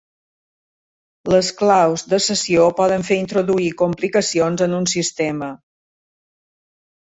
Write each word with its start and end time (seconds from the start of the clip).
Les 1.33 1.49
claus 1.59 2.05
de 2.13 2.19
sessió 2.29 2.65
poden 2.81 3.05
fer 3.11 3.19
introduir 3.25 3.69
complicacions 3.83 4.67
en 4.69 4.77
un 4.81 4.91
sistema. 4.97 5.53